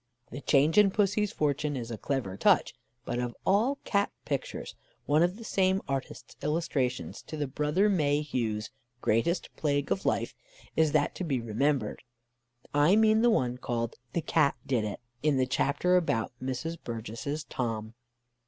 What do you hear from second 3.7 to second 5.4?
Cat pictures, one of